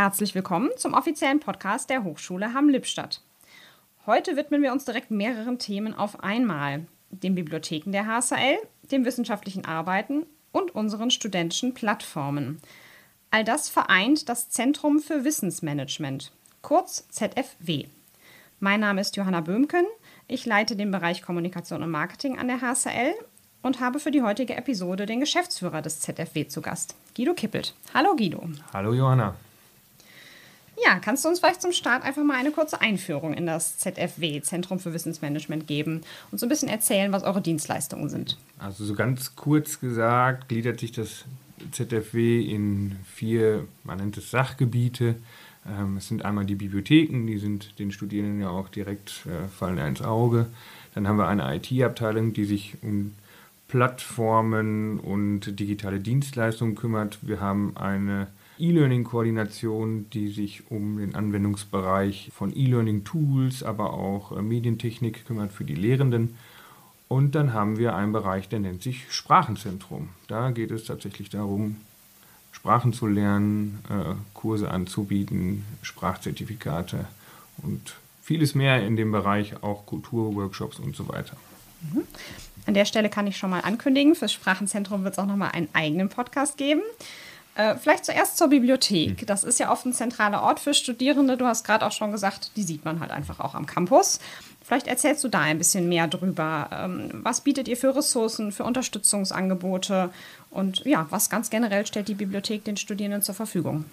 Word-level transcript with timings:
herzlich 0.00 0.34
willkommen 0.34 0.70
zum 0.78 0.94
offiziellen 0.94 1.40
Podcast 1.40 1.90
der 1.90 2.04
Hochschule 2.04 2.54
Hamm-Lippstadt. 2.54 3.20
Heute 4.06 4.34
widmen 4.34 4.62
wir 4.62 4.72
uns 4.72 4.86
direkt 4.86 5.10
mehreren 5.10 5.58
Themen 5.58 5.92
auf 5.92 6.24
einmal: 6.24 6.86
den 7.10 7.34
Bibliotheken 7.34 7.92
der 7.92 8.06
HSL, 8.06 8.56
dem 8.90 9.04
wissenschaftlichen 9.04 9.66
Arbeiten 9.66 10.24
und 10.52 10.74
unseren 10.74 11.10
studentischen 11.10 11.74
Plattformen. 11.74 12.62
All 13.30 13.44
das 13.44 13.68
vereint 13.68 14.30
das 14.30 14.48
Zentrum 14.48 15.00
für 15.00 15.24
Wissensmanagement, 15.24 16.32
kurz 16.62 17.06
ZFW. 17.10 17.84
Mein 18.58 18.80
Name 18.80 19.02
ist 19.02 19.16
Johanna 19.16 19.42
Böhmken. 19.42 19.84
Ich 20.28 20.46
leite 20.46 20.76
den 20.76 20.90
Bereich 20.92 21.20
Kommunikation 21.20 21.82
und 21.82 21.90
Marketing 21.90 22.38
an 22.38 22.48
der 22.48 22.62
HSL 22.62 23.12
und 23.60 23.80
habe 23.80 24.00
für 24.00 24.10
die 24.10 24.22
heutige 24.22 24.56
Episode 24.56 25.04
den 25.04 25.20
Geschäftsführer 25.20 25.82
des 25.82 26.00
ZFW 26.00 26.46
zu 26.46 26.62
Gast, 26.62 26.94
Guido 27.14 27.34
Kippelt. 27.34 27.74
Hallo 27.92 28.16
Guido. 28.16 28.48
Hallo 28.72 28.94
Johanna. 28.94 29.36
Ja, 30.84 30.98
kannst 30.98 31.24
du 31.24 31.28
uns 31.28 31.40
vielleicht 31.40 31.60
zum 31.60 31.72
Start 31.72 32.04
einfach 32.04 32.22
mal 32.22 32.36
eine 32.36 32.52
kurze 32.52 32.80
Einführung 32.80 33.34
in 33.34 33.46
das 33.46 33.78
ZFW, 33.78 34.40
Zentrum 34.40 34.78
für 34.78 34.94
Wissensmanagement, 34.94 35.66
geben 35.66 36.02
und 36.30 36.38
so 36.38 36.46
ein 36.46 36.48
bisschen 36.48 36.68
erzählen, 36.68 37.12
was 37.12 37.22
eure 37.22 37.42
Dienstleistungen 37.42 38.08
sind? 38.08 38.38
Also 38.58 38.84
so 38.84 38.94
ganz 38.94 39.36
kurz 39.36 39.80
gesagt 39.80 40.48
gliedert 40.48 40.80
sich 40.80 40.92
das 40.92 41.24
ZFW 41.72 42.42
in 42.42 42.96
vier, 43.04 43.66
man 43.84 43.98
nennt 43.98 44.16
es 44.16 44.30
Sachgebiete. 44.30 45.16
Ähm, 45.68 45.98
es 45.98 46.08
sind 46.08 46.24
einmal 46.24 46.46
die 46.46 46.54
Bibliotheken, 46.54 47.26
die 47.26 47.38
sind 47.38 47.78
den 47.78 47.92
Studierenden 47.92 48.40
ja 48.40 48.48
auch 48.48 48.68
direkt, 48.68 49.26
äh, 49.26 49.48
fallen 49.48 49.78
ins 49.78 50.02
Auge. 50.02 50.46
Dann 50.94 51.06
haben 51.06 51.18
wir 51.18 51.28
eine 51.28 51.54
IT-Abteilung, 51.56 52.32
die 52.32 52.44
sich 52.44 52.76
um 52.82 53.14
Plattformen 53.68 54.98
und 54.98 55.60
digitale 55.60 56.00
Dienstleistungen 56.00 56.74
kümmert. 56.74 57.18
Wir 57.22 57.40
haben 57.40 57.76
eine 57.76 58.26
E-Learning-Koordination, 58.60 60.10
die 60.10 60.28
sich 60.28 60.70
um 60.70 60.98
den 60.98 61.14
Anwendungsbereich 61.14 62.30
von 62.34 62.54
E-Learning-Tools, 62.54 63.62
aber 63.62 63.94
auch 63.94 64.36
äh, 64.36 64.42
Medientechnik 64.42 65.26
kümmert 65.26 65.52
für 65.52 65.64
die 65.64 65.74
Lehrenden. 65.74 66.36
Und 67.08 67.34
dann 67.34 67.52
haben 67.52 67.78
wir 67.78 67.96
einen 67.96 68.12
Bereich, 68.12 68.48
der 68.48 68.60
nennt 68.60 68.82
sich 68.82 69.12
Sprachenzentrum. 69.12 70.10
Da 70.28 70.50
geht 70.50 70.70
es 70.70 70.84
tatsächlich 70.84 71.28
darum, 71.28 71.76
Sprachen 72.52 72.92
zu 72.92 73.06
lernen, 73.06 73.80
äh, 73.88 74.14
Kurse 74.34 74.70
anzubieten, 74.70 75.64
Sprachzertifikate 75.82 77.06
und 77.62 77.96
vieles 78.22 78.54
mehr 78.54 78.86
in 78.86 78.96
dem 78.96 79.10
Bereich, 79.12 79.62
auch 79.62 79.86
Kulturworkshops 79.86 80.78
und 80.78 80.94
so 80.94 81.08
weiter. 81.08 81.36
Mhm. 81.92 82.02
An 82.66 82.74
der 82.74 82.84
Stelle 82.84 83.08
kann 83.08 83.26
ich 83.26 83.36
schon 83.36 83.50
mal 83.50 83.60
ankündigen, 83.60 84.14
fürs 84.14 84.32
Sprachenzentrum 84.32 85.02
wird 85.02 85.14
es 85.14 85.18
auch 85.18 85.26
nochmal 85.26 85.50
einen 85.52 85.68
eigenen 85.72 86.08
Podcast 86.08 86.56
geben. 86.56 86.82
Äh, 87.56 87.74
vielleicht 87.76 88.04
zuerst 88.04 88.36
zur 88.36 88.48
Bibliothek. 88.48 89.20
Hm. 89.20 89.26
Das 89.26 89.44
ist 89.44 89.58
ja 89.58 89.72
oft 89.72 89.84
ein 89.86 89.92
zentraler 89.92 90.42
Ort 90.42 90.60
für 90.60 90.74
Studierende. 90.74 91.36
Du 91.36 91.46
hast 91.46 91.64
gerade 91.64 91.86
auch 91.86 91.92
schon 91.92 92.12
gesagt, 92.12 92.52
die 92.56 92.62
sieht 92.62 92.84
man 92.84 93.00
halt 93.00 93.10
einfach 93.10 93.40
auch 93.40 93.54
am 93.54 93.66
Campus. 93.66 94.20
Vielleicht 94.62 94.86
erzählst 94.86 95.24
du 95.24 95.28
da 95.28 95.40
ein 95.40 95.58
bisschen 95.58 95.88
mehr 95.88 96.06
drüber. 96.06 96.70
Ähm, 96.72 97.10
was 97.12 97.40
bietet 97.40 97.66
ihr 97.66 97.76
für 97.76 97.94
Ressourcen, 97.96 98.52
für 98.52 98.64
Unterstützungsangebote 98.64 100.10
und 100.50 100.84
ja, 100.84 101.06
was 101.10 101.28
ganz 101.28 101.50
generell 101.50 101.86
stellt 101.86 102.08
die 102.08 102.14
Bibliothek 102.14 102.64
den 102.64 102.76
Studierenden 102.76 103.22
zur 103.22 103.34
Verfügung? 103.34 103.84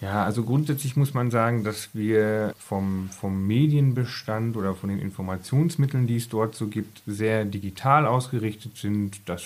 Ja, 0.00 0.24
also 0.24 0.42
grundsätzlich 0.42 0.96
muss 0.96 1.14
man 1.14 1.30
sagen, 1.30 1.64
dass 1.64 1.90
wir 1.94 2.54
vom, 2.58 3.08
vom 3.18 3.46
Medienbestand 3.46 4.56
oder 4.56 4.74
von 4.74 4.90
den 4.90 4.98
Informationsmitteln, 4.98 6.06
die 6.06 6.16
es 6.16 6.28
dort 6.28 6.54
so 6.54 6.66
gibt, 6.66 7.02
sehr 7.06 7.44
digital 7.44 8.06
ausgerichtet 8.06 8.76
sind. 8.76 9.20
Das 9.26 9.42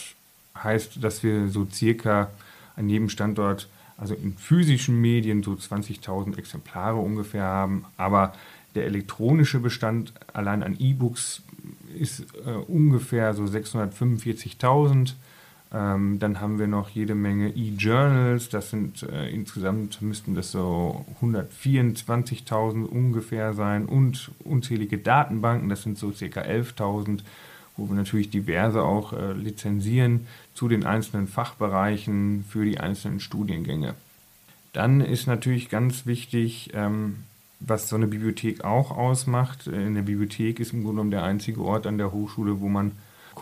heißt, 0.57 1.05
dass 1.05 1.23
wir 1.23 1.49
so 1.49 1.69
circa 1.71 2.31
an 2.81 2.89
jedem 2.89 3.09
Standort, 3.09 3.69
also 3.97 4.15
in 4.15 4.37
physischen 4.37 5.01
Medien, 5.01 5.43
so 5.43 5.53
20.000 5.53 6.37
Exemplare 6.39 6.97
ungefähr 6.97 7.45
haben. 7.45 7.85
Aber 7.97 8.33
der 8.75 8.87
elektronische 8.87 9.61
Bestand 9.61 10.13
allein 10.33 10.63
an 10.63 10.77
E-Books 10.79 11.43
ist 11.99 12.27
äh, 12.45 12.51
ungefähr 12.51 13.35
so 13.35 13.45
645.000. 13.45 15.15
Ähm, 15.73 16.19
dann 16.19 16.41
haben 16.41 16.59
wir 16.59 16.67
noch 16.67 16.89
jede 16.89 17.15
Menge 17.15 17.51
E-Journals, 17.51 18.49
das 18.49 18.71
sind 18.71 19.05
äh, 19.05 19.31
insgesamt 19.31 20.03
müssten 20.03 20.35
das 20.35 20.51
so 20.51 21.05
124.000 21.23 22.87
ungefähr 22.87 23.55
sein 23.55 23.87
und 23.87 24.33
unzählige 24.43 24.99
Datenbanken, 24.99 25.69
das 25.69 25.83
sind 25.83 25.97
so 25.97 26.11
circa 26.11 26.41
11.000, 26.41 27.21
wo 27.81 27.89
wir 27.89 27.97
natürlich 27.97 28.31
diverse 28.31 28.83
auch 28.83 29.13
äh, 29.13 29.33
lizenzieren 29.33 30.27
zu 30.55 30.69
den 30.69 30.85
einzelnen 30.85 31.27
Fachbereichen 31.27 32.45
für 32.49 32.65
die 32.65 32.79
einzelnen 32.79 33.19
Studiengänge. 33.19 33.95
Dann 34.73 35.01
ist 35.01 35.27
natürlich 35.27 35.69
ganz 35.69 36.07
wichtig, 36.07 36.71
ähm, 36.75 37.25
was 37.59 37.89
so 37.89 37.97
eine 37.97 38.07
Bibliothek 38.07 38.65
auch 38.65 38.91
ausmacht. 38.91 39.67
In 39.67 39.95
der 39.95 40.03
Bibliothek 40.03 40.61
ist 40.61 40.73
im 40.73 40.83
Grunde 40.83 40.97
genommen 40.97 41.11
der 41.11 41.25
einzige 41.25 41.63
Ort 41.63 41.87
an 41.87 41.99
der 41.99 42.13
Hochschule, 42.13 42.61
wo 42.61 42.69
man 42.69 42.93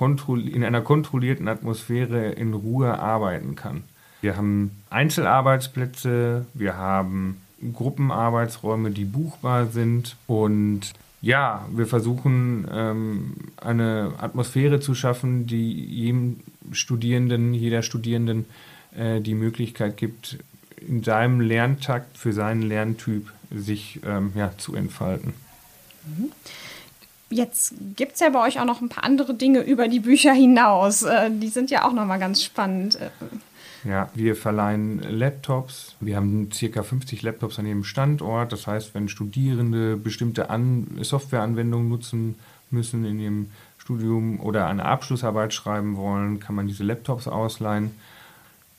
in 0.00 0.64
einer 0.64 0.80
kontrollierten 0.80 1.48
Atmosphäre 1.48 2.30
in 2.30 2.54
Ruhe 2.54 2.98
arbeiten 3.00 3.56
kann. 3.56 3.82
Wir 4.20 4.36
haben 4.36 4.82
Einzelarbeitsplätze, 4.90 6.46
wir 6.54 6.76
haben 6.76 7.40
Gruppenarbeitsräume, 7.74 8.92
die 8.92 9.04
buchbar 9.04 9.66
sind 9.66 10.16
und 10.26 10.92
ja, 11.20 11.66
wir 11.72 11.86
versuchen 11.86 12.68
ähm, 12.72 13.34
eine 13.56 14.14
Atmosphäre 14.18 14.80
zu 14.80 14.94
schaffen, 14.94 15.46
die 15.46 15.72
jedem 15.72 16.40
Studierenden, 16.72 17.54
jeder 17.54 17.82
Studierenden 17.82 18.46
äh, 18.96 19.20
die 19.20 19.34
Möglichkeit 19.34 19.96
gibt, 19.96 20.38
in 20.80 21.02
seinem 21.02 21.40
Lerntakt 21.40 22.16
für 22.16 22.32
seinen 22.32 22.62
Lerntyp 22.62 23.32
sich 23.50 24.00
ähm, 24.06 24.32
ja, 24.36 24.52
zu 24.58 24.74
entfalten. 24.74 25.34
Mhm. 26.04 26.30
Jetzt 27.30 27.74
gibt 27.96 28.14
es 28.14 28.20
ja 28.20 28.30
bei 28.30 28.46
euch 28.46 28.58
auch 28.58 28.64
noch 28.64 28.80
ein 28.80 28.88
paar 28.88 29.04
andere 29.04 29.34
Dinge 29.34 29.60
über 29.60 29.88
die 29.88 30.00
Bücher 30.00 30.32
hinaus. 30.32 31.02
Äh, 31.02 31.30
die 31.30 31.48
sind 31.48 31.70
ja 31.70 31.86
auch 31.86 31.92
nochmal 31.92 32.18
ganz 32.18 32.42
spannend. 32.42 32.98
Ja, 33.88 34.10
wir 34.14 34.36
verleihen 34.36 35.00
Laptops. 35.00 35.96
Wir 35.98 36.16
haben 36.16 36.52
circa 36.52 36.82
50 36.82 37.22
Laptops 37.22 37.58
an 37.58 37.64
jedem 37.64 37.84
Standort. 37.84 38.52
Das 38.52 38.66
heißt, 38.66 38.94
wenn 38.94 39.08
Studierende 39.08 39.96
bestimmte 39.96 40.50
an 40.50 40.86
Softwareanwendungen 41.00 41.88
nutzen 41.88 42.34
müssen 42.70 43.06
in 43.06 43.18
ihrem 43.18 43.50
Studium 43.78 44.40
oder 44.40 44.66
eine 44.66 44.84
Abschlussarbeit 44.84 45.54
schreiben 45.54 45.96
wollen, 45.96 46.38
kann 46.38 46.54
man 46.54 46.66
diese 46.66 46.84
Laptops 46.84 47.28
ausleihen. 47.28 47.92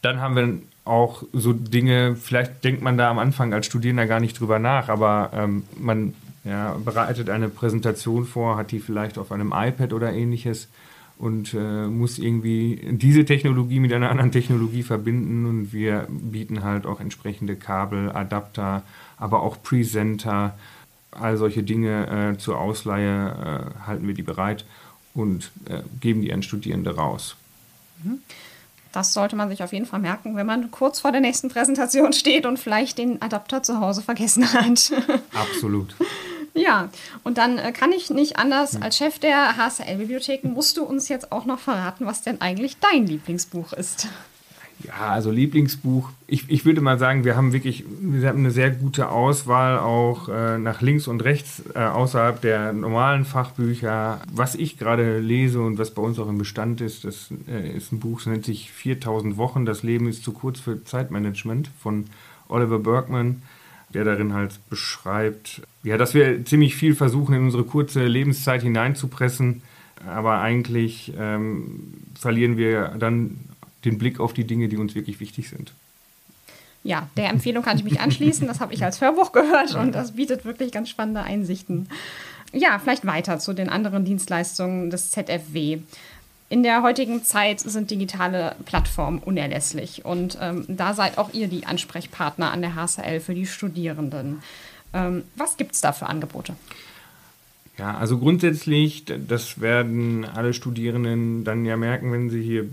Dann 0.03 0.21
haben 0.21 0.35
wir 0.35 0.59
auch 0.85 1.23
so 1.33 1.53
Dinge, 1.53 2.15
vielleicht 2.15 2.63
denkt 2.63 2.83
man 2.83 2.99
da 2.99 3.09
am 3.09 3.17
Anfang 3.17 3.51
als 3.51 3.65
Studierender 3.65 4.05
gar 4.05 4.19
nicht 4.19 4.39
drüber 4.39 4.59
nach, 4.59 4.89
aber 4.89 5.31
ähm, 5.33 5.63
man 5.75 6.13
ja, 6.43 6.77
bereitet 6.85 7.31
eine 7.31 7.49
Präsentation 7.49 8.25
vor, 8.25 8.57
hat 8.57 8.69
die 8.69 8.79
vielleicht 8.79 9.17
auf 9.17 9.31
einem 9.31 9.53
iPad 9.55 9.91
oder 9.93 10.13
ähnliches 10.13 10.67
und 11.19 11.53
äh, 11.53 11.85
muss 11.87 12.17
irgendwie 12.17 12.79
diese 12.91 13.25
Technologie 13.25 13.81
mit 13.81 13.91
einer 13.91 14.09
anderen 14.09 14.31
Technologie 14.31 14.83
verbinden 14.83 15.45
und 15.45 15.73
wir 15.73 16.07
bieten 16.09 16.63
halt 16.63 16.85
auch 16.85 17.01
entsprechende 17.01 17.57
Kabel, 17.57 18.09
Adapter, 18.13 18.83
aber 19.17 19.43
auch 19.43 19.61
Presenter, 19.61 20.57
all 21.11 21.35
solche 21.35 21.61
Dinge 21.61 22.31
äh, 22.35 22.37
zur 22.37 22.57
Ausleihe 22.57 23.73
äh, 23.75 23.85
halten 23.85 24.07
wir 24.07 24.13
die 24.13 24.23
bereit 24.23 24.63
und 25.13 25.51
äh, 25.65 25.81
geben 25.99 26.21
die 26.21 26.31
an 26.31 26.41
Studierende 26.41 26.95
raus. 26.95 27.35
Mhm. 28.01 28.19
Das 28.93 29.13
sollte 29.13 29.35
man 29.35 29.49
sich 29.49 29.61
auf 29.61 29.73
jeden 29.73 29.85
Fall 29.85 29.99
merken, 29.99 30.37
wenn 30.37 30.47
man 30.47 30.71
kurz 30.71 31.01
vor 31.01 31.11
der 31.11 31.21
nächsten 31.21 31.49
Präsentation 31.49 32.13
steht 32.13 32.45
und 32.45 32.57
vielleicht 32.57 32.97
den 32.97 33.21
Adapter 33.21 33.61
zu 33.61 33.81
Hause 33.81 34.01
vergessen 34.01 34.51
hat. 34.53 34.93
Absolut. 35.33 35.95
Ja, 36.53 36.89
und 37.23 37.37
dann 37.37 37.57
äh, 37.57 37.71
kann 37.71 37.91
ich 37.91 38.09
nicht 38.09 38.37
anders. 38.37 38.75
Hm. 38.75 38.83
Als 38.83 38.97
Chef 38.97 39.19
der 39.19 39.57
HSL-Bibliotheken 39.57 40.49
musst 40.49 40.77
du 40.77 40.83
uns 40.83 41.07
jetzt 41.09 41.31
auch 41.31 41.45
noch 41.45 41.59
verraten, 41.59 42.05
was 42.05 42.21
denn 42.21 42.41
eigentlich 42.41 42.77
dein 42.77 43.05
Lieblingsbuch 43.05 43.73
ist. 43.73 44.07
Ja, 44.81 45.09
also 45.09 45.29
Lieblingsbuch. 45.29 46.09
Ich, 46.25 46.49
ich 46.49 46.63
würde 46.63 46.79
mal 46.79 46.97
sagen, 46.97 47.25
wir 47.25 47.35
haben 47.35 47.51
wirklich 47.51 47.83
wir 47.99 48.29
haben 48.29 48.39
eine 48.39 48.51
sehr 48.51 48.71
gute 48.71 49.09
Auswahl 49.09 49.77
auch 49.77 50.29
äh, 50.29 50.57
nach 50.57 50.81
links 50.81 51.07
und 51.07 51.21
rechts 51.21 51.63
äh, 51.75 51.79
außerhalb 51.79 52.39
der 52.39 52.71
normalen 52.71 53.25
Fachbücher. 53.25 54.21
Was 54.31 54.55
ich 54.55 54.77
gerade 54.77 55.19
lese 55.19 55.59
und 55.59 55.77
was 55.77 55.91
bei 55.91 56.01
uns 56.01 56.17
auch 56.17 56.29
im 56.29 56.37
Bestand 56.37 56.79
ist, 56.79 57.03
das 57.03 57.27
äh, 57.49 57.75
ist 57.75 57.91
ein 57.91 57.99
Buch, 57.99 58.19
das 58.19 58.27
nennt 58.27 58.45
sich 58.45 58.71
4000 58.71 59.35
Wochen. 59.35 59.65
Das 59.65 59.83
Leben 59.83 60.07
ist 60.07 60.23
zu 60.23 60.31
kurz 60.31 60.61
für 60.61 60.81
Zeitmanagement 60.81 61.69
von 61.81 62.05
Oliver 62.47 62.79
Bergman 62.79 63.41
der 63.93 64.03
darin 64.03 64.33
halt 64.33 64.59
beschreibt, 64.69 65.61
ja, 65.83 65.97
dass 65.97 66.13
wir 66.13 66.45
ziemlich 66.45 66.75
viel 66.75 66.95
versuchen, 66.95 67.35
in 67.35 67.43
unsere 67.43 67.63
kurze 67.63 68.05
Lebenszeit 68.05 68.61
hineinzupressen, 68.61 69.61
aber 70.07 70.39
eigentlich 70.39 71.13
ähm, 71.17 71.93
verlieren 72.17 72.57
wir 72.57 72.95
dann 72.99 73.39
den 73.85 73.97
Blick 73.97 74.19
auf 74.19 74.33
die 74.33 74.45
Dinge, 74.45 74.67
die 74.67 74.77
uns 74.77 74.95
wirklich 74.95 75.19
wichtig 75.19 75.49
sind. 75.49 75.73
Ja, 76.83 77.09
der 77.17 77.29
Empfehlung 77.29 77.63
kann 77.63 77.77
ich 77.77 77.83
mich 77.83 77.99
anschließen. 77.99 78.47
Das 78.47 78.61
habe 78.61 78.73
ich 78.73 78.83
als 78.83 79.01
Hörbuch 79.01 79.31
gehört 79.31 79.75
und 79.75 79.93
das 79.93 80.13
bietet 80.13 80.45
wirklich 80.45 80.71
ganz 80.71 80.89
spannende 80.89 81.21
Einsichten. 81.21 81.89
Ja, 82.53 82.79
vielleicht 82.79 83.05
weiter 83.05 83.37
zu 83.39 83.53
den 83.53 83.69
anderen 83.69 84.05
Dienstleistungen 84.05 84.89
des 84.89 85.11
ZFW. 85.11 85.79
In 86.51 86.63
der 86.63 86.81
heutigen 86.81 87.23
Zeit 87.23 87.59
sind 87.59 87.91
digitale 87.91 88.55
Plattformen 88.65 89.19
unerlässlich 89.19 90.03
und 90.03 90.37
ähm, 90.41 90.65
da 90.67 90.95
seid 90.95 91.19
auch 91.19 91.31
ihr 91.31 91.47
die 91.47 91.67
Ansprechpartner 91.67 92.51
an 92.51 92.61
der 92.61 92.73
HSL 92.73 93.19
für 93.19 93.35
die 93.35 93.45
Studierenden. 93.45 94.41
Ähm, 94.91 95.23
was 95.35 95.57
gibt 95.57 95.75
es 95.75 95.81
da 95.81 95.91
für 95.91 96.07
Angebote? 96.07 96.55
Ja, 97.77 97.95
also 97.95 98.17
grundsätzlich, 98.17 99.05
das 99.05 99.61
werden 99.61 100.25
alle 100.25 100.53
Studierenden 100.53 101.45
dann 101.45 101.65
ja 101.65 101.77
merken, 101.77 102.11
wenn 102.11 102.29
sie 102.31 102.41
hier 102.41 102.65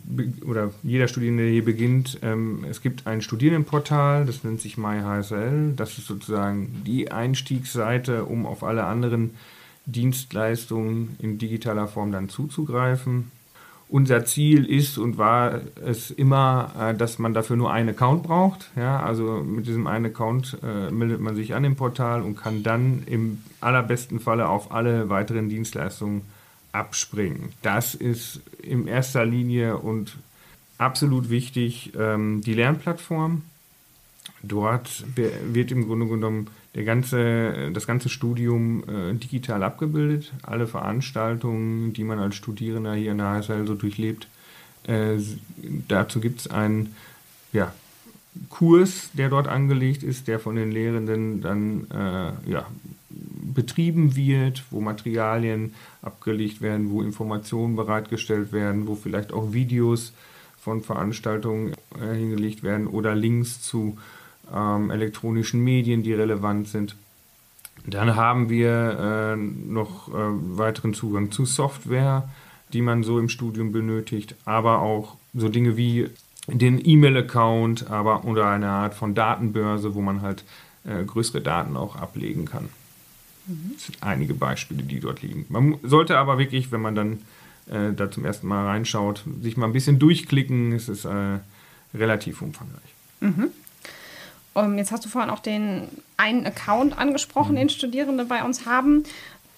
oder 0.45 0.73
jeder 0.83 1.07
Studierende 1.07 1.47
hier 1.47 1.65
beginnt. 1.65 2.19
Ähm, 2.23 2.65
es 2.69 2.81
gibt 2.81 3.07
ein 3.07 3.21
Studierendenportal, 3.21 4.25
das 4.25 4.43
nennt 4.43 4.63
sich 4.63 4.79
MyHSL. 4.79 5.75
Das 5.77 5.99
ist 5.99 6.07
sozusagen 6.07 6.83
die 6.85 7.13
Einstiegsseite, 7.13 8.25
um 8.25 8.47
auf 8.47 8.65
alle 8.65 8.85
anderen 8.85 9.37
Dienstleistungen 9.85 11.17
in 11.21 11.39
digitaler 11.39 11.87
Form 11.87 12.11
dann 12.11 12.29
zuzugreifen. 12.29 13.31
Unser 13.89 14.25
Ziel 14.25 14.65
ist 14.65 14.99
und 14.99 15.17
war 15.17 15.61
es 15.85 16.11
immer, 16.11 16.73
äh, 16.79 16.95
dass 16.95 17.21
man 17.21 17.35
dafür 17.35 17.57
nur 17.57 17.73
einen 17.73 17.91
Account 17.91 18.25
braucht. 18.25 18.71
Ja, 18.75 19.01
also 19.01 19.45
mit 19.45 19.67
diesem 19.67 19.87
einen 19.87 20.07
Account 20.07 20.59
äh, 20.63 20.91
meldet 20.91 21.21
man 21.21 21.37
sich 21.37 21.55
an 21.55 21.63
dem 21.63 21.77
Portal 21.77 22.23
und 22.23 22.37
kann 22.37 22.65
dann 22.65 23.05
im 23.07 23.43
allerbesten 23.61 24.19
Falle 24.19 24.49
auf 24.49 24.73
alle 24.73 25.09
weiteren 25.09 25.49
Dienstleistungen 25.49 26.23
abspringen. 26.73 27.53
Das 27.63 27.95
ist 27.95 28.41
in 28.61 28.89
erster 28.89 29.25
Linie 29.25 29.77
und 29.77 30.17
absolut 30.79 31.31
wichtig 31.31 31.93
ähm, 31.97 32.43
die 32.43 32.55
Lernplattform. 32.55 33.43
Dort 34.43 35.05
wird 35.15 35.71
im 35.73 35.87
Grunde 35.87 36.07
genommen 36.07 36.49
der 36.75 36.85
ganze, 36.85 37.71
das 37.73 37.87
ganze 37.87 38.09
Studium 38.09 38.85
äh, 38.89 39.15
digital 39.15 39.63
abgebildet. 39.63 40.33
Alle 40.43 40.67
Veranstaltungen, 40.67 41.93
die 41.95 42.05
man 42.05 42.19
als 42.19 42.37
Studierender 42.37 42.95
hier 42.95 43.13
in 43.13 43.19
der 43.19 43.29
HSL 43.29 43.67
so 43.67 43.75
durchlebt. 43.75 44.29
Äh, 44.85 45.17
dazu 45.89 46.21
gibt 46.21 46.41
es 46.41 46.51
einen 46.51 46.95
ja, 47.53 47.73
Kurs, 48.51 49.11
der 49.15 49.31
dort 49.31 49.49
angelegt 49.49 50.03
ist, 50.03 50.29
der 50.29 50.39
von 50.39 50.57
den 50.57 50.71
Lehrenden 50.71 51.41
dann 51.41 51.87
äh, 51.91 52.51
ja, 52.51 52.67
betrieben 53.09 54.15
wird, 54.15 54.65
wo 54.71 54.81
Materialien 54.81 55.75
abgelegt 56.03 56.61
werden, 56.61 56.91
wo 56.91 57.03
Informationen 57.03 57.75
bereitgestellt 57.75 58.53
werden, 58.53 58.87
wo 58.87 58.95
vielleicht 58.95 59.33
auch 59.33 59.53
Videos 59.53 60.13
von 60.59 60.83
Veranstaltungen 60.83 61.73
äh, 62.01 62.15
hingelegt 62.15 62.63
werden 62.63 62.87
oder 62.87 63.15
Links 63.15 63.63
zu 63.63 63.97
ähm, 64.55 64.91
elektronischen 64.91 65.63
Medien, 65.63 66.03
die 66.03 66.13
relevant 66.13 66.69
sind. 66.69 66.97
Dann 67.87 68.17
haben 68.17 68.49
wir 68.49 69.35
äh, 69.35 69.37
noch 69.37 70.09
äh, 70.09 70.13
weiteren 70.13 70.95
Zugang 70.95 71.31
zu 71.31 71.45
Software, 71.45 72.29
die 72.73 72.83
man 72.83 73.05
so 73.05 73.19
im 73.19 73.29
Studium 73.29 73.73
benötigt, 73.73 74.35
aber 74.45 74.81
auch 74.81 75.17
so 75.35 75.49
Dinge 75.49 75.77
wie 75.77 76.09
den 76.49 76.81
E-Mail-Account, 76.85 77.91
aber 77.91 78.25
oder 78.25 78.49
eine 78.49 78.69
Art 78.69 78.95
von 78.95 79.15
Datenbörse, 79.15 79.95
wo 79.95 80.01
man 80.01 80.23
halt 80.23 80.45
äh, 80.85 81.05
größere 81.05 81.41
Daten 81.41 81.77
auch 81.77 81.97
ablegen 81.97 82.45
kann. 82.45 82.69
Mhm. 83.47 83.73
Das 83.75 83.87
sind 83.87 84.03
einige 84.03 84.35
Beispiele, 84.35 84.83
die 84.83 85.01
dort 85.01 85.23
liegen. 85.23 85.47
Man 85.49 85.77
sollte 85.83 86.19
aber 86.19 86.39
wirklich, 86.39 86.73
wenn 86.73 86.81
man 86.81 86.95
dann 86.95 87.13
äh, 87.71 87.93
da 87.95 88.11
zum 88.11 88.25
ersten 88.25 88.47
Mal 88.47 88.65
reinschaut, 88.65 89.25
sich 89.43 89.57
mal 89.57 89.67
ein 89.67 89.73
bisschen 89.73 89.99
durchklicken. 89.99 90.73
Es 90.73 90.89
ist 90.89 91.05
äh, 91.05 91.39
relativ 91.95 92.43
umfangreich. 92.43 92.95
Mhm. 93.21 93.51
Um, 94.57 94.65
ähm, 94.65 94.79
jetzt 94.79 94.91
hast 94.91 95.05
du 95.05 95.09
vorhin 95.11 95.31
auch 95.31 95.41
den 95.41 95.89
einen 96.17 96.47
Account 96.47 96.99
angesprochen, 96.99 97.53
mhm. 97.53 97.57
den 97.57 97.69
Studierende 97.69 98.25
bei 98.25 98.43
uns 98.43 98.65
haben. 98.65 99.05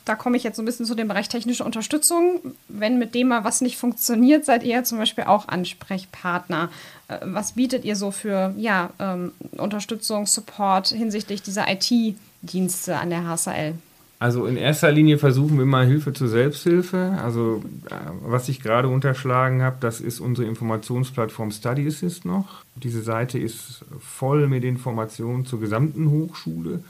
Da 0.04 0.16
komme 0.16 0.36
ich 0.36 0.42
jetzt 0.42 0.56
so 0.56 0.62
ein 0.62 0.64
bisschen 0.64 0.86
zu 0.86 0.94
dem 0.94 1.06
Bereich 1.06 1.28
technische 1.28 1.62
Unterstützung. 1.64 2.40
Wenn 2.66 2.98
mit 2.98 3.14
dem 3.14 3.28
mal 3.28 3.44
was 3.44 3.60
nicht 3.60 3.76
funktioniert, 3.76 4.44
seid 4.44 4.64
ihr 4.64 4.82
zum 4.82 4.98
Beispiel 4.98 5.24
auch 5.24 5.46
Ansprechpartner. 5.46 6.70
Äh, 7.06 7.18
was 7.22 7.52
bietet 7.52 7.84
ihr 7.84 7.94
so 7.94 8.10
für 8.10 8.52
ja, 8.56 8.90
ähm, 8.98 9.32
Unterstützung, 9.52 10.26
Support 10.26 10.88
hinsichtlich 10.88 11.42
dieser 11.42 11.66
IT-Dienste 11.70 12.96
an 12.98 13.10
der 13.10 13.26
HSL? 13.28 13.74
Also 14.20 14.46
in 14.46 14.56
erster 14.56 14.90
Linie 14.90 15.16
versuchen 15.16 15.58
wir 15.58 15.66
mal 15.66 15.86
Hilfe 15.86 16.12
zur 16.12 16.28
Selbsthilfe. 16.28 17.16
Also 17.22 17.62
äh, 17.88 17.94
was 18.22 18.48
ich 18.48 18.60
gerade 18.60 18.88
unterschlagen 18.88 19.62
habe, 19.62 19.76
das 19.80 20.00
ist 20.00 20.18
unsere 20.18 20.48
Informationsplattform 20.48 21.52
Study 21.52 21.86
Assist 21.86 22.24
noch. 22.24 22.64
Diese 22.74 23.02
Seite 23.02 23.38
ist 23.38 23.84
voll 24.00 24.48
mit 24.48 24.64
Informationen 24.64 25.46
zur 25.46 25.60
gesamten 25.60 26.10
Hochschule. 26.10 26.82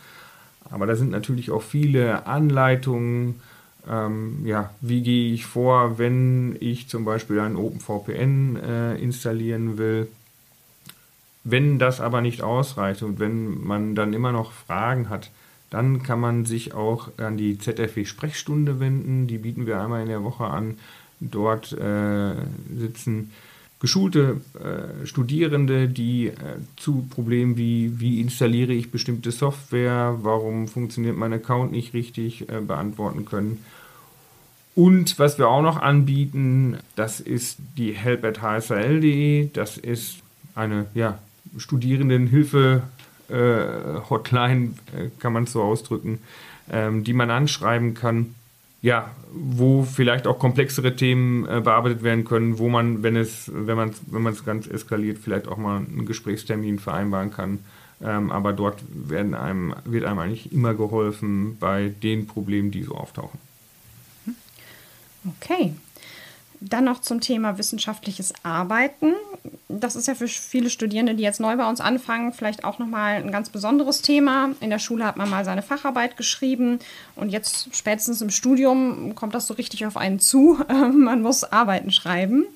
Aber 0.70 0.86
da 0.86 0.96
sind 0.96 1.10
natürlich 1.10 1.50
auch 1.50 1.62
viele 1.62 2.26
Anleitungen. 2.26 3.40
Ähm, 3.88 4.46
ja, 4.46 4.70
wie 4.80 5.02
gehe 5.02 5.32
ich 5.32 5.44
vor, 5.44 5.98
wenn 5.98 6.56
ich 6.60 6.88
zum 6.88 7.04
Beispiel 7.04 7.40
ein 7.40 7.56
OpenVPN 7.56 8.56
äh, 8.56 8.94
installieren 8.96 9.76
will? 9.76 10.08
Wenn 11.44 11.78
das 11.78 12.00
aber 12.00 12.22
nicht 12.22 12.42
ausreicht 12.42 13.02
und 13.02 13.20
wenn 13.20 13.62
man 13.64 13.94
dann 13.94 14.14
immer 14.14 14.32
noch 14.32 14.52
Fragen 14.52 15.10
hat, 15.10 15.30
dann 15.70 16.02
kann 16.02 16.20
man 16.20 16.44
sich 16.44 16.74
auch 16.74 17.10
an 17.18 17.36
die 17.36 17.58
ZFW-Sprechstunde 17.58 18.80
wenden. 18.80 19.26
Die 19.26 19.38
bieten 19.38 19.66
wir 19.66 19.80
einmal 19.80 20.02
in 20.02 20.08
der 20.08 20.24
Woche 20.24 20.44
an. 20.44 20.78
Dort 21.20 21.72
äh, 21.72 22.34
sitzen 22.74 23.30
geschulte 23.80 24.40
äh, 24.54 25.06
Studierende, 25.06 25.88
die 25.88 26.28
äh, 26.28 26.34
zu 26.76 27.06
Problemen 27.10 27.56
wie, 27.56 28.00
wie 28.00 28.20
installiere 28.20 28.72
ich 28.72 28.90
bestimmte 28.90 29.30
Software, 29.30 30.18
warum 30.22 30.68
funktioniert 30.68 31.16
mein 31.16 31.32
Account 31.32 31.72
nicht 31.72 31.94
richtig, 31.94 32.48
äh, 32.48 32.60
beantworten 32.60 33.24
können. 33.24 33.64
Und 34.74 35.18
was 35.18 35.38
wir 35.38 35.48
auch 35.48 35.62
noch 35.62 35.76
anbieten, 35.76 36.78
das 36.94 37.20
ist 37.20 37.58
die 37.76 37.92
help 37.92 38.24
at 38.24 38.42
hsl.de. 38.42 39.48
Das 39.52 39.76
ist 39.76 40.18
eine 40.54 40.86
ja, 40.94 41.18
Studierendenhilfe 41.56 42.82
Hotline, 44.10 44.74
äh, 44.96 45.08
kann 45.18 45.32
man 45.32 45.44
es 45.44 45.52
so 45.52 45.62
ausdrücken, 45.62 46.20
ähm, 46.70 47.04
die 47.04 47.12
man 47.12 47.30
anschreiben 47.30 47.94
kann. 47.94 48.34
Ja, 48.80 49.10
wo 49.32 49.82
vielleicht 49.82 50.28
auch 50.28 50.38
komplexere 50.38 50.94
Themen 50.94 51.46
äh, 51.46 51.60
bearbeitet 51.60 52.04
werden 52.04 52.24
können, 52.24 52.58
wo 52.58 52.68
man, 52.68 53.02
wenn 53.02 53.16
es, 53.16 53.50
wenn 53.52 53.76
man 53.76 53.90
wenn 54.06 54.26
es 54.28 54.44
ganz 54.44 54.68
eskaliert, 54.68 55.18
vielleicht 55.18 55.48
auch 55.48 55.56
mal 55.56 55.78
einen 55.78 56.06
Gesprächstermin 56.06 56.78
vereinbaren 56.78 57.32
kann. 57.32 57.58
Ähm, 58.00 58.30
aber 58.30 58.52
dort 58.52 58.80
werden 58.92 59.34
einem, 59.34 59.74
wird 59.84 60.04
einem 60.04 60.20
eigentlich 60.20 60.52
immer 60.52 60.74
geholfen 60.74 61.56
bei 61.58 61.88
den 61.88 62.28
Problemen, 62.28 62.70
die 62.70 62.84
so 62.84 62.94
auftauchen. 62.94 63.40
Okay. 65.40 65.74
Dann 66.60 66.84
noch 66.84 67.00
zum 67.00 67.20
Thema 67.20 67.56
wissenschaftliches 67.58 68.32
Arbeiten. 68.42 69.14
Das 69.68 69.94
ist 69.94 70.08
ja 70.08 70.14
für 70.14 70.26
viele 70.26 70.70
Studierende, 70.70 71.14
die 71.14 71.22
jetzt 71.22 71.40
neu 71.40 71.56
bei 71.56 71.68
uns 71.68 71.80
anfangen, 71.80 72.32
vielleicht 72.32 72.64
auch 72.64 72.78
nochmal 72.78 73.16
ein 73.16 73.30
ganz 73.30 73.50
besonderes 73.50 74.02
Thema. 74.02 74.50
In 74.60 74.70
der 74.70 74.78
Schule 74.78 75.04
hat 75.04 75.16
man 75.16 75.30
mal 75.30 75.44
seine 75.44 75.62
Facharbeit 75.62 76.16
geschrieben 76.16 76.80
und 77.14 77.30
jetzt 77.30 77.74
spätestens 77.76 78.20
im 78.22 78.30
Studium 78.30 79.14
kommt 79.14 79.34
das 79.34 79.46
so 79.46 79.54
richtig 79.54 79.86
auf 79.86 79.96
einen 79.96 80.18
zu. 80.18 80.58
man 80.68 81.22
muss 81.22 81.44
Arbeiten 81.44 81.90
schreiben. 81.92 82.46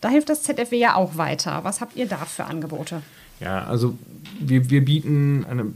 Da 0.00 0.08
hilft 0.08 0.28
das 0.28 0.42
ZFW 0.42 0.76
ja 0.76 0.96
auch 0.96 1.16
weiter. 1.16 1.60
Was 1.62 1.80
habt 1.80 1.96
ihr 1.96 2.06
da 2.06 2.18
für 2.24 2.44
Angebote? 2.44 3.02
Ja, 3.40 3.64
also 3.64 3.96
wir, 4.38 4.70
wir 4.70 4.84
bieten 4.84 5.46
eine 5.48 5.72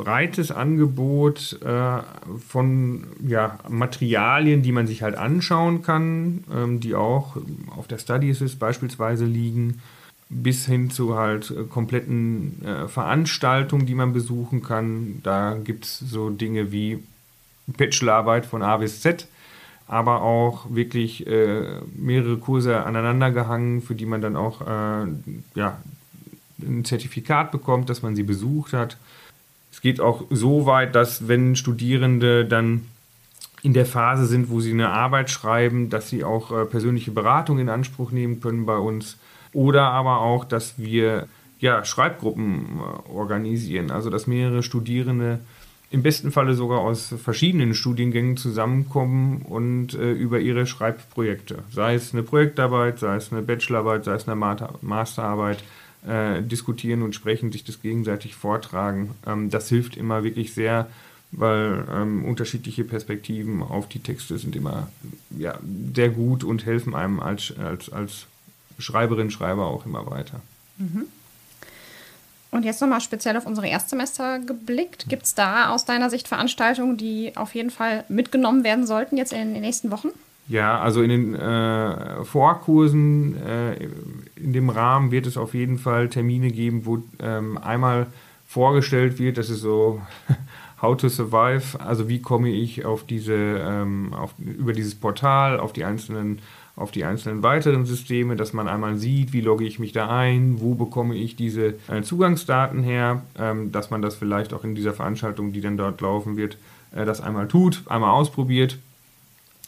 breites 0.00 0.50
Angebot 0.50 1.60
äh, 1.62 1.98
von 2.48 3.04
ja, 3.26 3.58
Materialien, 3.68 4.62
die 4.62 4.72
man 4.72 4.86
sich 4.86 5.02
halt 5.02 5.14
anschauen 5.14 5.82
kann, 5.82 6.44
ähm, 6.50 6.80
die 6.80 6.94
auch 6.94 7.36
auf 7.76 7.86
der 7.86 7.98
Study 7.98 8.30
Assist 8.30 8.58
beispielsweise 8.58 9.26
liegen, 9.26 9.82
bis 10.30 10.64
hin 10.64 10.90
zu 10.90 11.18
halt 11.18 11.50
äh, 11.50 11.64
kompletten 11.64 12.64
äh, 12.64 12.88
Veranstaltungen, 12.88 13.84
die 13.84 13.94
man 13.94 14.14
besuchen 14.14 14.62
kann. 14.62 15.20
Da 15.22 15.54
gibt 15.62 15.84
es 15.84 15.98
so 15.98 16.30
Dinge 16.30 16.72
wie 16.72 17.02
Bachelorarbeit 17.66 18.46
von 18.46 18.62
A 18.62 18.78
bis 18.78 19.02
Z, 19.02 19.28
aber 19.86 20.22
auch 20.22 20.64
wirklich 20.70 21.26
äh, 21.26 21.80
mehrere 21.94 22.38
Kurse 22.38 22.84
aneinander 22.86 23.30
gehangen, 23.32 23.82
für 23.82 23.94
die 23.94 24.06
man 24.06 24.22
dann 24.22 24.36
auch 24.36 24.62
äh, 24.62 25.06
ja, 25.54 25.76
ein 26.58 26.86
Zertifikat 26.86 27.52
bekommt, 27.52 27.90
dass 27.90 28.02
man 28.02 28.16
sie 28.16 28.22
besucht 28.22 28.72
hat. 28.72 28.96
Es 29.72 29.80
geht 29.80 30.00
auch 30.00 30.24
so 30.30 30.66
weit, 30.66 30.94
dass 30.94 31.28
wenn 31.28 31.56
Studierende 31.56 32.44
dann 32.44 32.86
in 33.62 33.72
der 33.74 33.86
Phase 33.86 34.26
sind, 34.26 34.50
wo 34.50 34.60
sie 34.60 34.72
eine 34.72 34.90
Arbeit 34.90 35.30
schreiben, 35.30 35.90
dass 35.90 36.08
sie 36.08 36.24
auch 36.24 36.50
äh, 36.50 36.64
persönliche 36.64 37.10
Beratung 37.10 37.58
in 37.58 37.68
Anspruch 37.68 38.10
nehmen 38.10 38.40
können 38.40 38.66
bei 38.66 38.76
uns. 38.76 39.18
Oder 39.52 39.90
aber 39.90 40.20
auch, 40.20 40.44
dass 40.44 40.78
wir 40.78 41.28
ja, 41.58 41.84
Schreibgruppen 41.84 42.78
äh, 42.78 43.10
organisieren, 43.10 43.90
also 43.90 44.08
dass 44.10 44.26
mehrere 44.26 44.62
Studierende 44.62 45.40
im 45.90 46.02
besten 46.02 46.30
Falle 46.30 46.54
sogar 46.54 46.80
aus 46.80 47.14
verschiedenen 47.22 47.74
Studiengängen 47.74 48.36
zusammenkommen 48.36 49.42
und 49.42 49.94
äh, 49.94 50.12
über 50.12 50.38
ihre 50.38 50.66
Schreibprojekte, 50.66 51.64
sei 51.72 51.94
es 51.94 52.12
eine 52.12 52.22
Projektarbeit, 52.22 53.00
sei 53.00 53.16
es 53.16 53.32
eine 53.32 53.42
Bachelorarbeit, 53.42 54.04
sei 54.04 54.14
es 54.14 54.28
eine 54.28 54.36
Masterarbeit, 54.80 55.64
äh, 56.06 56.42
diskutieren 56.42 57.02
und 57.02 57.14
sprechen, 57.14 57.52
sich 57.52 57.64
das 57.64 57.82
gegenseitig 57.82 58.34
vortragen. 58.34 59.14
Ähm, 59.26 59.50
das 59.50 59.68
hilft 59.68 59.96
immer 59.96 60.24
wirklich 60.24 60.54
sehr, 60.54 60.88
weil 61.32 61.84
ähm, 61.92 62.24
unterschiedliche 62.24 62.84
Perspektiven 62.84 63.62
auf 63.62 63.88
die 63.88 64.00
Texte 64.00 64.38
sind 64.38 64.56
immer 64.56 64.88
ja, 65.38 65.58
sehr 65.94 66.08
gut 66.08 66.42
und 66.42 66.66
helfen 66.66 66.94
einem 66.94 67.20
als, 67.20 67.54
als, 67.58 67.90
als 67.90 68.26
Schreiberin, 68.78 69.30
Schreiber 69.30 69.66
auch 69.66 69.86
immer 69.86 70.10
weiter. 70.10 70.40
Mhm. 70.78 71.06
Und 72.50 72.64
jetzt 72.64 72.80
nochmal 72.80 73.00
speziell 73.00 73.36
auf 73.36 73.46
unsere 73.46 73.68
Erstsemester 73.68 74.40
geblickt. 74.40 75.08
Gibt 75.08 75.24
es 75.24 75.34
da 75.34 75.70
aus 75.70 75.84
deiner 75.84 76.10
Sicht 76.10 76.26
Veranstaltungen, 76.26 76.96
die 76.96 77.36
auf 77.36 77.54
jeden 77.54 77.70
Fall 77.70 78.04
mitgenommen 78.08 78.64
werden 78.64 78.86
sollten 78.86 79.16
jetzt 79.16 79.32
in 79.32 79.54
den 79.54 79.60
nächsten 79.60 79.90
Wochen? 79.92 80.08
Ja, 80.50 80.80
also 80.80 81.00
in 81.00 81.10
den 81.10 81.34
äh, 81.36 82.24
Vorkursen, 82.24 83.36
äh, 83.40 83.84
in 84.34 84.52
dem 84.52 84.68
Rahmen 84.68 85.12
wird 85.12 85.28
es 85.28 85.36
auf 85.36 85.54
jeden 85.54 85.78
Fall 85.78 86.08
Termine 86.08 86.50
geben, 86.50 86.86
wo 86.86 86.98
ähm, 87.20 87.56
einmal 87.56 88.08
vorgestellt 88.48 89.20
wird, 89.20 89.38
das 89.38 89.48
ist 89.48 89.60
so 89.60 90.02
How 90.82 90.96
to 90.96 91.08
Survive, 91.08 91.78
also 91.78 92.08
wie 92.08 92.20
komme 92.20 92.48
ich 92.48 92.84
auf 92.84 93.04
diese, 93.04 93.34
ähm, 93.34 94.12
auf, 94.12 94.34
über 94.40 94.72
dieses 94.72 94.96
Portal, 94.96 95.60
auf 95.60 95.72
die 95.72 95.84
einzelnen 95.84 96.40
auf 96.76 96.92
die 96.92 97.04
einzelnen 97.04 97.42
weiteren 97.42 97.84
Systeme, 97.84 98.36
dass 98.36 98.54
man 98.54 98.66
einmal 98.66 98.96
sieht, 98.96 99.34
wie 99.34 99.42
logge 99.42 99.66
ich 99.66 99.78
mich 99.78 99.92
da 99.92 100.08
ein, 100.08 100.60
wo 100.60 100.74
bekomme 100.74 101.14
ich 101.14 101.36
diese 101.36 101.74
äh, 101.88 102.00
Zugangsdaten 102.02 102.82
her, 102.82 103.22
ähm, 103.38 103.70
dass 103.70 103.90
man 103.90 104.00
das 104.00 104.14
vielleicht 104.14 104.54
auch 104.54 104.64
in 104.64 104.74
dieser 104.74 104.94
Veranstaltung, 104.94 105.52
die 105.52 105.60
dann 105.60 105.76
dort 105.76 106.00
laufen 106.00 106.38
wird, 106.38 106.56
äh, 106.92 107.04
das 107.04 107.20
einmal 107.20 107.48
tut, 107.48 107.82
einmal 107.86 108.10
ausprobiert. 108.10 108.78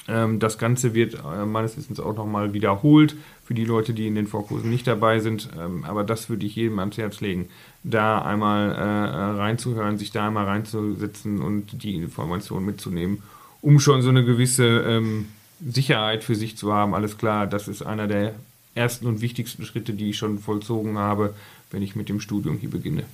Ähm, 0.08 0.38
das 0.38 0.58
Ganze 0.58 0.94
wird 0.94 1.14
äh, 1.14 1.46
meines 1.46 1.76
Wissens 1.76 2.00
auch 2.00 2.16
nochmal 2.16 2.52
wiederholt 2.52 3.14
für 3.44 3.54
die 3.54 3.64
Leute, 3.64 3.94
die 3.94 4.06
in 4.06 4.14
den 4.14 4.26
Vorkursen 4.26 4.70
nicht 4.70 4.86
dabei 4.86 5.20
sind. 5.20 5.48
Ähm, 5.58 5.84
aber 5.84 6.04
das 6.04 6.28
würde 6.28 6.44
ich 6.44 6.56
jedem 6.56 6.78
ans 6.78 6.98
Herz 6.98 7.20
legen, 7.20 7.48
da 7.84 8.20
einmal 8.20 8.70
äh, 8.70 8.74
äh, 8.74 9.40
reinzuhören, 9.40 9.98
sich 9.98 10.10
da 10.10 10.26
einmal 10.26 10.46
reinzusetzen 10.46 11.40
und 11.40 11.82
die 11.82 11.94
Informationen 11.94 12.66
mitzunehmen, 12.66 13.22
um 13.60 13.78
schon 13.78 14.02
so 14.02 14.08
eine 14.08 14.24
gewisse 14.24 14.66
ähm, 14.66 15.28
Sicherheit 15.64 16.24
für 16.24 16.34
sich 16.34 16.56
zu 16.56 16.72
haben, 16.72 16.94
alles 16.94 17.18
klar, 17.18 17.46
das 17.46 17.68
ist 17.68 17.82
einer 17.82 18.08
der 18.08 18.34
ersten 18.74 19.06
und 19.06 19.20
wichtigsten 19.20 19.64
Schritte, 19.64 19.92
die 19.92 20.10
ich 20.10 20.16
schon 20.16 20.38
vollzogen 20.38 20.98
habe, 20.98 21.34
wenn 21.70 21.82
ich 21.82 21.94
mit 21.94 22.08
dem 22.08 22.20
Studium 22.20 22.58
hier 22.58 22.70
beginne. 22.70 23.04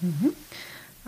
Mhm. 0.00 0.32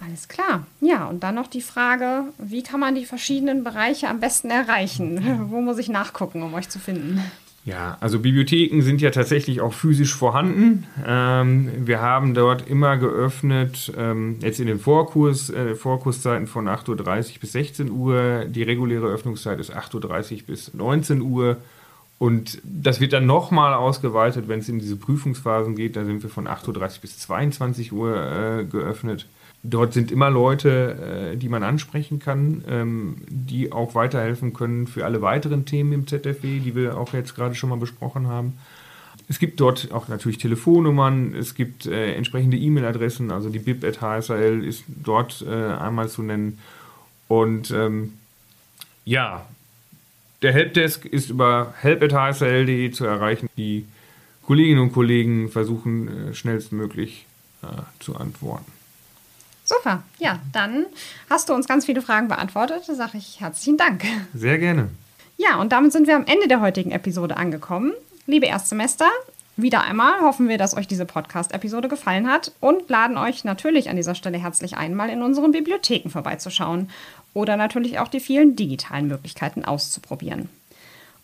Alles 0.04 0.28
klar. 0.28 0.66
Ja, 0.80 1.06
und 1.06 1.22
dann 1.22 1.34
noch 1.34 1.46
die 1.46 1.60
Frage, 1.60 2.24
wie 2.38 2.62
kann 2.62 2.80
man 2.80 2.94
die 2.94 3.04
verschiedenen 3.04 3.64
Bereiche 3.64 4.08
am 4.08 4.20
besten 4.20 4.50
erreichen? 4.50 5.48
Wo 5.50 5.60
muss 5.60 5.78
ich 5.78 5.88
nachgucken, 5.88 6.42
um 6.42 6.54
euch 6.54 6.68
zu 6.68 6.78
finden? 6.78 7.20
Ja, 7.66 7.98
also 8.00 8.20
Bibliotheken 8.20 8.80
sind 8.80 9.02
ja 9.02 9.10
tatsächlich 9.10 9.60
auch 9.60 9.74
physisch 9.74 10.14
vorhanden. 10.14 10.86
Ähm, 11.06 11.70
wir 11.86 12.00
haben 12.00 12.32
dort 12.32 12.66
immer 12.66 12.96
geöffnet, 12.96 13.92
ähm, 13.98 14.38
jetzt 14.40 14.60
in 14.60 14.66
den 14.66 14.78
Vorkurs, 14.78 15.50
äh, 15.50 15.74
Vorkurszeiten 15.74 16.46
von 16.46 16.68
8.30 16.68 17.34
Uhr 17.34 17.40
bis 17.40 17.52
16 17.52 17.90
Uhr. 17.90 18.46
Die 18.46 18.62
reguläre 18.62 19.06
Öffnungszeit 19.06 19.60
ist 19.60 19.76
8.30 19.76 20.32
Uhr 20.32 20.46
bis 20.46 20.72
19 20.72 21.20
Uhr. 21.20 21.58
Und 22.18 22.60
das 22.64 23.00
wird 23.00 23.12
dann 23.12 23.26
nochmal 23.26 23.74
ausgeweitet, 23.74 24.48
wenn 24.48 24.60
es 24.60 24.68
in 24.70 24.78
diese 24.78 24.96
Prüfungsphasen 24.96 25.76
geht. 25.76 25.96
Da 25.96 26.04
sind 26.06 26.22
wir 26.22 26.30
von 26.30 26.48
8.30 26.48 26.68
Uhr 26.68 27.00
bis 27.02 27.18
22 27.18 27.92
Uhr 27.92 28.16
äh, 28.16 28.64
geöffnet. 28.64 29.26
Dort 29.62 29.92
sind 29.92 30.10
immer 30.10 30.30
Leute, 30.30 31.32
äh, 31.32 31.36
die 31.36 31.50
man 31.50 31.62
ansprechen 31.62 32.18
kann, 32.18 32.64
ähm, 32.66 33.16
die 33.28 33.72
auch 33.72 33.94
weiterhelfen 33.94 34.54
können 34.54 34.86
für 34.86 35.04
alle 35.04 35.20
weiteren 35.20 35.66
Themen 35.66 35.92
im 35.92 36.06
ZFW, 36.06 36.60
die 36.60 36.74
wir 36.74 36.96
auch 36.96 37.12
jetzt 37.12 37.34
gerade 37.34 37.54
schon 37.54 37.68
mal 37.68 37.78
besprochen 37.78 38.26
haben. 38.26 38.54
Es 39.28 39.38
gibt 39.38 39.60
dort 39.60 39.92
auch 39.92 40.08
natürlich 40.08 40.38
Telefonnummern, 40.38 41.34
es 41.34 41.54
gibt 41.54 41.86
äh, 41.86 42.14
entsprechende 42.14 42.56
E-Mail-Adressen, 42.56 43.30
also 43.30 43.50
die 43.50 43.58
bib.hsl 43.58 44.64
ist 44.64 44.84
dort 44.88 45.44
äh, 45.46 45.52
einmal 45.52 46.08
zu 46.08 46.22
nennen. 46.22 46.58
Und 47.28 47.70
ähm, 47.70 48.14
ja, 49.04 49.46
der 50.40 50.52
Helpdesk 50.54 51.04
ist 51.04 51.28
über 51.28 51.74
help.hsl.de 51.78 52.90
zu 52.92 53.04
erreichen. 53.04 53.48
Die 53.58 53.84
Kolleginnen 54.42 54.80
und 54.80 54.92
Kollegen 54.92 55.50
versuchen 55.50 56.34
schnellstmöglich 56.34 57.26
äh, 57.62 57.66
zu 58.00 58.16
antworten. 58.16 58.79
Super, 59.70 60.02
ja, 60.18 60.40
dann 60.52 60.86
hast 61.28 61.48
du 61.48 61.54
uns 61.54 61.68
ganz 61.68 61.86
viele 61.86 62.02
Fragen 62.02 62.26
beantwortet. 62.26 62.82
Da 62.88 62.94
sage 62.96 63.18
ich 63.18 63.40
herzlichen 63.40 63.76
Dank. 63.76 64.02
Sehr 64.34 64.58
gerne. 64.58 64.88
Ja, 65.36 65.60
und 65.60 65.70
damit 65.70 65.92
sind 65.92 66.08
wir 66.08 66.16
am 66.16 66.26
Ende 66.26 66.48
der 66.48 66.60
heutigen 66.60 66.90
Episode 66.90 67.36
angekommen. 67.36 67.92
Liebe 68.26 68.46
Erstsemester, 68.46 69.08
wieder 69.56 69.84
einmal 69.84 70.22
hoffen 70.22 70.48
wir, 70.48 70.58
dass 70.58 70.76
euch 70.76 70.88
diese 70.88 71.06
Podcast-Episode 71.06 71.86
gefallen 71.86 72.28
hat 72.28 72.50
und 72.58 72.90
laden 72.90 73.16
euch 73.16 73.44
natürlich 73.44 73.88
an 73.88 73.94
dieser 73.94 74.16
Stelle 74.16 74.38
herzlich 74.38 74.76
ein, 74.76 74.96
mal 74.96 75.08
in 75.08 75.22
unseren 75.22 75.52
Bibliotheken 75.52 76.10
vorbeizuschauen 76.10 76.90
oder 77.32 77.56
natürlich 77.56 78.00
auch 78.00 78.08
die 78.08 78.18
vielen 78.18 78.56
digitalen 78.56 79.06
Möglichkeiten 79.06 79.64
auszuprobieren. 79.64 80.48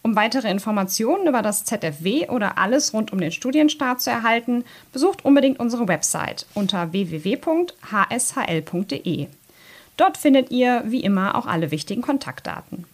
Um 0.07 0.15
weitere 0.15 0.49
Informationen 0.49 1.27
über 1.27 1.43
das 1.43 1.65
ZFW 1.65 2.29
oder 2.29 2.59
alles 2.59 2.93
rund 2.95 3.13
um 3.13 3.19
den 3.19 3.33
Studienstart 3.33 4.01
zu 4.01 4.09
erhalten, 4.09 4.63
besucht 4.93 5.25
unbedingt 5.25 5.59
unsere 5.59 5.89
Website 5.89 6.47
unter 6.55 6.93
www.hshl.de. 6.93 7.67
Dort 9.97 10.17
findet 10.17 10.53
ihr 10.53 10.85
wie 10.87 11.01
immer 11.01 11.35
auch 11.35 11.47
alle 11.47 11.73
wichtigen 11.73 12.03
Kontaktdaten. 12.03 12.85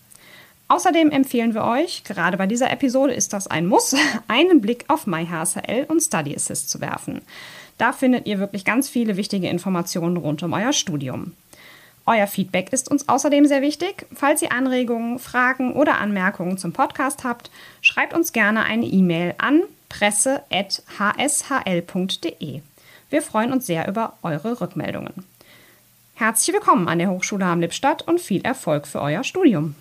Außerdem 0.69 1.11
empfehlen 1.11 1.52
wir 1.52 1.64
euch, 1.64 2.02
gerade 2.04 2.38
bei 2.38 2.47
dieser 2.47 2.71
Episode 2.71 3.12
ist 3.12 3.35
das 3.35 3.47
ein 3.47 3.66
Muss, 3.66 3.95
einen 4.26 4.62
Blick 4.62 4.87
auf 4.88 5.07
MyHSL 5.07 5.85
und 5.88 6.00
Study 6.00 6.35
Assist 6.35 6.71
zu 6.71 6.81
werfen. 6.81 7.21
Da 7.76 7.92
findet 7.92 8.26
ihr 8.26 8.38
wirklich 8.38 8.64
ganz 8.64 8.88
viele 8.88 9.19
wichtige 9.19 9.50
Informationen 9.50 10.16
rund 10.16 10.42
um 10.42 10.54
euer 10.54 10.73
Studium. 10.73 11.35
Euer 12.05 12.27
Feedback 12.27 12.73
ist 12.73 12.91
uns 12.91 13.09
außerdem 13.09 13.47
sehr 13.47 13.63
wichtig. 13.63 14.07
Falls 14.13 14.43
ihr 14.43 14.51
Anregungen, 14.53 15.21
Fragen 15.21 15.73
oder 15.73 15.99
Anmerkungen 15.99 16.59
zum 16.59 16.73
Podcast 16.73 17.23
habt, 17.23 17.51
schreibt 17.81 18.13
uns 18.13 18.33
gerne 18.33 18.65
eine 18.65 18.87
E-Mail 18.87 19.37
an 19.39 19.63
presse.hshl.de. 19.89 22.61
Wir 23.11 23.23
freuen 23.23 23.53
uns 23.53 23.67
sehr 23.67 23.89
über 23.89 24.15
eure 24.23 24.61
Rückmeldungen. 24.61 25.13
Herzlich 26.15 26.55
willkommen 26.55 26.89
an 26.89 26.99
der 26.99 27.11
Hochschule 27.11 27.45
Hamm-Lippstadt 27.45 28.03
und 28.03 28.21
viel 28.21 28.43
Erfolg 28.43 28.87
für 28.87 29.01
euer 29.01 29.23
Studium. 29.23 29.77